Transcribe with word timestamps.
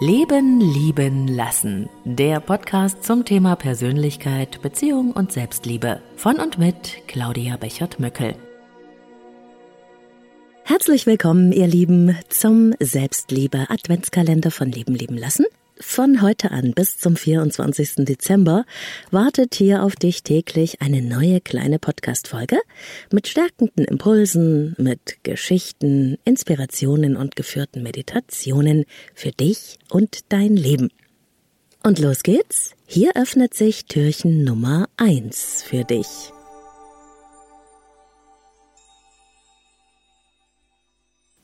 Leben, 0.00 0.60
Lieben, 0.60 1.26
Lassen. 1.26 1.88
Der 2.04 2.38
Podcast 2.38 3.02
zum 3.02 3.24
Thema 3.24 3.56
Persönlichkeit, 3.56 4.62
Beziehung 4.62 5.10
und 5.10 5.32
Selbstliebe. 5.32 6.00
Von 6.14 6.36
und 6.36 6.56
mit 6.56 7.02
Claudia 7.08 7.56
Bechert-Möckel. 7.56 8.36
Herzlich 10.62 11.06
willkommen, 11.06 11.50
ihr 11.50 11.66
Lieben, 11.66 12.16
zum 12.28 12.74
Selbstliebe 12.78 13.66
Adventskalender 13.70 14.52
von 14.52 14.70
Leben, 14.70 14.94
Lieben, 14.94 15.18
Lassen. 15.18 15.46
Von 15.80 16.22
heute 16.22 16.50
an 16.50 16.72
bis 16.72 16.98
zum 16.98 17.14
24. 17.14 18.04
Dezember 18.04 18.64
wartet 19.12 19.54
hier 19.54 19.84
auf 19.84 19.94
dich 19.94 20.24
täglich 20.24 20.82
eine 20.82 21.02
neue 21.02 21.40
kleine 21.40 21.78
Podcast-Folge 21.78 22.58
mit 23.12 23.28
stärkenden 23.28 23.84
Impulsen, 23.84 24.74
mit 24.76 25.18
Geschichten, 25.22 26.18
Inspirationen 26.24 27.16
und 27.16 27.36
geführten 27.36 27.84
Meditationen 27.84 28.86
für 29.14 29.30
dich 29.30 29.78
und 29.88 30.20
dein 30.30 30.56
Leben. 30.56 30.90
Und 31.84 32.00
los 32.00 32.24
geht's. 32.24 32.72
Hier 32.86 33.12
öffnet 33.14 33.54
sich 33.54 33.84
Türchen 33.84 34.42
Nummer 34.42 34.88
eins 34.96 35.62
für 35.62 35.84
dich. 35.84 36.32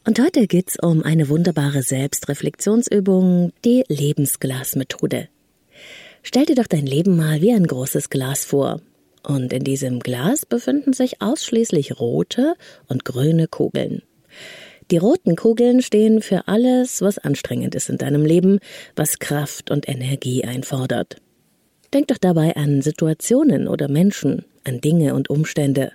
Und 0.06 0.20
heute 0.20 0.46
geht's 0.46 0.76
um 0.78 1.02
eine 1.02 1.30
wunderbare 1.30 1.82
Selbstreflexionsübung, 1.82 3.52
die 3.64 3.84
Lebensglasmethode. 3.88 5.28
Stell 6.22 6.44
dir 6.44 6.56
doch 6.56 6.66
dein 6.66 6.84
Leben 6.84 7.16
mal 7.16 7.40
wie 7.40 7.52
ein 7.52 7.66
großes 7.66 8.10
Glas 8.10 8.44
vor. 8.44 8.82
Und 9.27 9.54
in 9.54 9.64
diesem 9.64 10.00
Glas 10.00 10.44
befinden 10.44 10.92
sich 10.92 11.22
ausschließlich 11.22 11.98
rote 11.98 12.54
und 12.86 13.06
grüne 13.06 13.48
Kugeln. 13.48 14.02
Die 14.90 14.98
roten 14.98 15.36
Kugeln 15.36 15.80
stehen 15.80 16.20
für 16.20 16.48
alles, 16.48 17.00
was 17.00 17.16
anstrengend 17.16 17.74
ist 17.74 17.88
in 17.88 17.96
deinem 17.96 18.27
Leben, 18.27 18.58
was 18.96 19.18
Kraft 19.18 19.70
und 19.70 19.89
Energie 19.89 20.44
einfordert. 20.44 21.16
Denk 21.94 22.08
doch 22.08 22.18
dabei 22.18 22.56
an 22.56 22.83
Situationen 22.83 23.66
oder 23.66 23.89
Menschen, 23.89 24.44
an 24.64 24.83
Dinge 24.83 25.14
und 25.14 25.30
Umstände. 25.30 25.92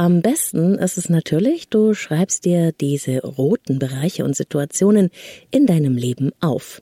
Am 0.00 0.22
besten 0.22 0.76
ist 0.76 0.96
es 0.96 1.08
natürlich, 1.08 1.70
du 1.70 1.92
schreibst 1.92 2.44
dir 2.44 2.70
diese 2.70 3.18
roten 3.20 3.80
Bereiche 3.80 4.24
und 4.24 4.36
Situationen 4.36 5.10
in 5.50 5.66
deinem 5.66 5.96
Leben 5.96 6.30
auf. 6.38 6.80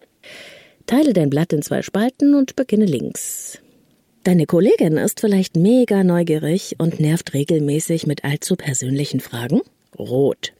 Teile 0.84 1.14
dein 1.14 1.30
Blatt 1.30 1.54
in 1.54 1.62
zwei 1.62 1.80
Spalten 1.80 2.34
und 2.34 2.56
beginne 2.56 2.84
links. 2.84 3.58
Deine 4.22 4.44
Kollegin 4.44 4.98
ist 4.98 5.20
vielleicht 5.20 5.56
mega 5.56 6.04
neugierig 6.04 6.74
und 6.76 7.00
nervt 7.00 7.32
regelmäßig 7.32 8.06
mit 8.06 8.22
allzu 8.22 8.54
persönlichen 8.54 9.20
Fragen? 9.20 9.62
Rot. 9.98 10.52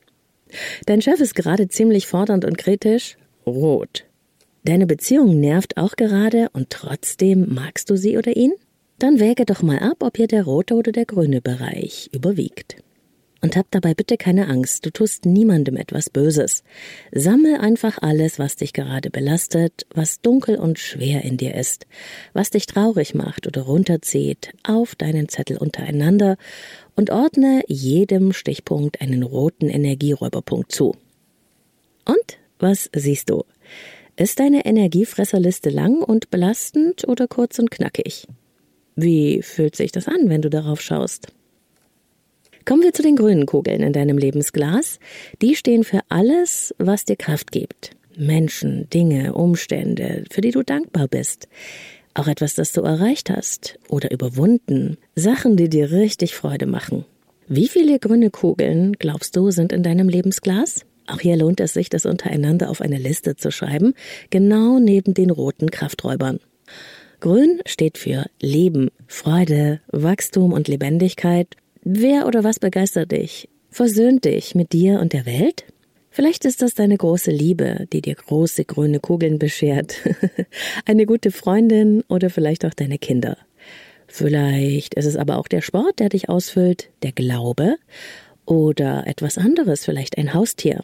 Dein 0.87 1.03
Chef 1.03 1.21
ist 1.21 1.35
gerade 1.35 1.69
ziemlich 1.69 2.07
fordernd 2.07 2.47
und 2.47 2.57
kritisch? 2.57 3.19
Rot. 3.45 4.07
Deine 4.65 4.87
Beziehung 4.87 5.41
nervt 5.41 5.77
auch 5.77 5.95
gerade 5.95 6.49
und 6.55 6.71
trotzdem 6.71 7.53
magst 7.53 7.91
du 7.91 7.97
sie 7.99 8.17
oder 8.17 8.35
ihn? 8.35 8.55
Dann 8.99 9.21
wäge 9.21 9.45
doch 9.45 9.63
mal 9.63 9.79
ab, 9.79 9.99
ob 10.01 10.17
hier 10.17 10.27
der 10.27 10.45
rote 10.45 10.75
oder 10.75 10.91
der 10.91 11.05
grüne 11.05 11.43
Bereich 11.43 12.09
überwiegt. 12.13 12.77
Und 13.43 13.55
hab 13.55 13.71
dabei 13.71 13.93
bitte 13.93 14.17
keine 14.17 14.49
Angst, 14.49 14.87
du 14.87 14.91
tust 14.91 15.27
niemandem 15.27 15.77
etwas 15.77 16.09
Böses. 16.09 16.65
Sammel 17.13 17.57
einfach 17.59 17.99
alles, 18.01 18.39
was 18.39 18.57
dich 18.57 18.73
gerade 18.73 19.11
belastet, 19.11 19.87
was 19.95 20.23
dunkel 20.23 20.57
und 20.57 20.79
schwer 20.79 21.23
in 21.23 21.37
dir 21.37 21.55
ist, 21.55 21.87
was 22.33 22.51
dich 22.51 22.65
traurig 22.65 23.15
macht 23.15 23.47
oder 23.47 23.63
runterzieht, 23.63 24.53
auf 24.65 24.95
deinen 24.95 25.29
Zettel 25.29 25.59
untereinander 25.59 26.39
und 26.97 27.11
ordne 27.11 27.63
jedem 27.69 28.33
Stichpunkt 28.33 29.03
einen 29.03 29.23
roten 29.23 29.69
Energieräuberpunkt 29.69 30.73
zu. 30.73 30.97
Und 32.07 32.39
was 32.59 32.89
siehst 32.97 33.29
du? 33.29 33.45
Ist 34.17 34.41
deine 34.41 34.65
Energiefresserliste 34.65 35.69
lang 35.69 36.03
und 36.03 36.31
belastend 36.31 37.07
oder 37.07 37.29
kurz 37.29 37.59
und 37.59 37.71
knackig? 37.71 38.27
Wie 38.97 39.43
fühlt 39.43 39.77
sich 39.77 39.93
das 39.93 40.09
an, 40.09 40.29
wenn 40.31 40.43
du 40.43 40.49
darauf 40.49 40.81
schaust? 40.81 41.29
Kommen 42.65 42.83
wir 42.83 42.93
zu 42.93 43.03
den 43.03 43.15
grünen 43.15 43.47
Kugeln 43.47 43.83
in 43.83 43.93
deinem 43.93 44.19
Lebensglas. 44.19 44.99
Die 45.41 45.55
stehen 45.55 45.85
für 45.85 46.01
alles, 46.09 46.75
was 46.79 47.05
dir 47.05 47.17
Kraft 47.17 47.53
gibt. 47.53 47.91
Menschen, 48.17 48.89
Dinge, 48.91 49.35
Umstände, 49.35 50.25
für 50.31 50.41
die 50.41 50.51
du 50.51 50.63
dankbar 50.63 51.07
bist. 51.07 51.47
Auch 52.15 52.27
etwas, 52.27 52.55
das 52.55 52.73
du 52.73 52.81
erreicht 52.81 53.29
hast 53.29 53.79
oder 53.89 54.11
überwunden. 54.11 54.97
Sachen, 55.15 55.57
die 55.57 55.69
dir 55.69 55.93
richtig 55.93 56.35
Freude 56.35 56.67
machen. 56.67 57.05
Wie 57.47 57.69
viele 57.69 57.99
grüne 57.99 58.31
Kugeln, 58.31 58.95
glaubst 58.95 59.37
du, 59.37 59.51
sind 59.51 59.73
in 59.73 59.83
deinem 59.83 60.09
Lebensglas? 60.09 60.87
Auch 61.07 61.21
hier 61.21 61.37
lohnt 61.37 61.61
es 61.61 61.75
sich, 61.75 61.91
das 61.91 62.07
untereinander 62.07 62.71
auf 62.71 62.81
eine 62.81 62.99
Liste 62.99 63.37
zu 63.37 63.53
schreiben, 63.53 63.95
genau 64.31 64.79
neben 64.79 65.15
den 65.15 65.31
roten 65.31 65.71
Krafträubern. 65.71 66.41
Grün 67.27 67.61
steht 67.67 67.99
für 67.99 68.27
Leben, 68.41 68.89
Freude, 69.09 69.81
Wachstum 69.89 70.53
und 70.53 70.69
Lebendigkeit. 70.69 71.57
Wer 71.83 72.29
oder 72.29 72.45
was 72.45 72.61
begeistert 72.61 73.11
dich? 73.11 73.49
Versöhnt 73.69 74.25
dich 74.25 74.55
mit 74.55 74.73
dir 74.73 75.01
und 75.01 75.13
der 75.13 75.27
Welt? 75.27 75.65
Vielleicht 76.09 76.45
ist 76.45 76.63
das 76.63 76.75
deine 76.75 76.97
große 76.97 77.33
Liebe, 77.33 77.89
die 77.93 78.01
dir 78.01 78.15
große 78.15 78.65
grüne 78.65 79.01
Kugeln 79.01 79.41
beschert. 79.41 79.97
Eine 80.85 81.05
gute 81.05 81.33
Freundin 81.33 82.05
oder 82.07 82.31
vielleicht 82.31 82.65
auch 82.65 82.75
deine 82.75 82.97
Kinder. 82.97 83.37
Vielleicht 84.07 84.95
ist 84.95 85.07
es 85.07 85.17
aber 85.17 85.39
auch 85.39 85.49
der 85.49 85.63
Sport, 85.63 85.99
der 85.99 86.11
dich 86.11 86.29
ausfüllt, 86.29 86.91
der 87.03 87.11
Glaube 87.11 87.75
oder 88.45 89.05
etwas 89.09 89.37
anderes, 89.37 89.85
vielleicht 89.85 90.17
ein 90.17 90.33
Haustier. 90.33 90.81